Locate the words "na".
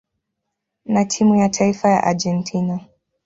0.85-1.05